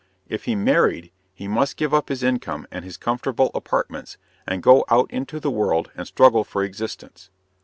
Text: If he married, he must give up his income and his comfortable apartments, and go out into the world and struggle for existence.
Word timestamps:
If 0.27 0.45
he 0.45 0.55
married, 0.55 1.11
he 1.31 1.47
must 1.47 1.77
give 1.77 1.93
up 1.93 2.09
his 2.09 2.23
income 2.23 2.65
and 2.71 2.83
his 2.83 2.97
comfortable 2.97 3.51
apartments, 3.53 4.17
and 4.47 4.63
go 4.63 4.83
out 4.89 5.11
into 5.11 5.39
the 5.39 5.51
world 5.51 5.91
and 5.95 6.07
struggle 6.07 6.43
for 6.43 6.63
existence. 6.63 7.29